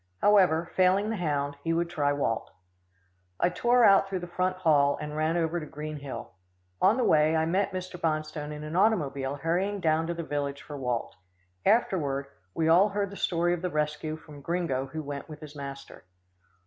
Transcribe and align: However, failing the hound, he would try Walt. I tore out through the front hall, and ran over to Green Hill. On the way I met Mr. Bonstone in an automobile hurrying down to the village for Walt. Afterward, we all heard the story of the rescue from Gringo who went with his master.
However, 0.19 0.71
failing 0.75 1.11
the 1.11 1.15
hound, 1.17 1.57
he 1.63 1.73
would 1.73 1.87
try 1.87 2.11
Walt. 2.11 2.49
I 3.39 3.49
tore 3.49 3.83
out 3.85 4.09
through 4.09 4.21
the 4.21 4.25
front 4.35 4.55
hall, 4.57 4.97
and 4.99 5.15
ran 5.15 5.37
over 5.37 5.59
to 5.59 5.65
Green 5.67 5.97
Hill. 5.97 6.31
On 6.81 6.97
the 6.97 7.03
way 7.03 7.35
I 7.35 7.45
met 7.45 7.71
Mr. 7.71 8.01
Bonstone 8.01 8.51
in 8.51 8.63
an 8.63 8.75
automobile 8.75 9.35
hurrying 9.35 9.79
down 9.79 10.07
to 10.07 10.15
the 10.15 10.23
village 10.23 10.63
for 10.63 10.75
Walt. 10.75 11.15
Afterward, 11.67 12.25
we 12.55 12.67
all 12.67 12.89
heard 12.89 13.11
the 13.11 13.15
story 13.15 13.53
of 13.53 13.61
the 13.61 13.69
rescue 13.69 14.17
from 14.17 14.41
Gringo 14.41 14.87
who 14.87 15.03
went 15.03 15.29
with 15.29 15.39
his 15.39 15.55
master. 15.55 16.03